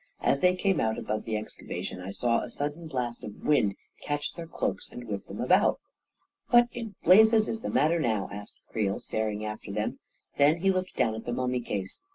As 0.23 0.39
they 0.39 0.55
came 0.55 0.79
out 0.81 0.97
above 0.97 1.25
the 1.25 1.35
exca 1.35 1.63
vation, 1.69 2.03
I 2.03 2.09
saw 2.09 2.39
a 2.41 2.49
sudden 2.49 2.87
blast 2.87 3.23
of 3.23 3.43
wind 3.45 3.75
catch 4.01 4.33
their 4.33 4.47
cloaks 4.47 4.89
and 4.89 5.03
whip 5.07 5.27
them 5.27 5.39
about." 5.39 5.79
What 6.49 6.69
in 6.71 6.95
blazes 7.03 7.47
is 7.47 7.61
the 7.61 7.69
matter 7.69 7.99
now?" 7.99 8.27
asked 8.31 8.55
Creel, 8.71 8.99
staring 8.99 9.45
after 9.45 9.71
them. 9.71 9.99
Then 10.39 10.61
he 10.61 10.71
looked 10.71 10.95
down 10.95 11.13
at 11.13 11.25
the 11.25 11.33
mummy 11.33 11.61
case. 11.61 12.01